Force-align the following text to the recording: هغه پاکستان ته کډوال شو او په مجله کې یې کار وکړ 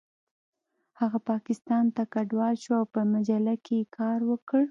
هغه 0.99 1.19
پاکستان 1.31 1.85
ته 1.95 2.03
کډوال 2.13 2.55
شو 2.63 2.73
او 2.79 2.85
په 2.93 3.01
مجله 3.13 3.55
کې 3.65 3.75
یې 3.81 3.89
کار 3.97 4.19
وکړ 4.29 4.59